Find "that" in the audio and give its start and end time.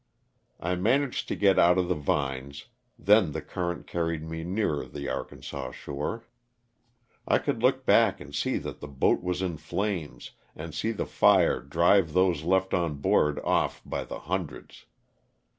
8.57-8.79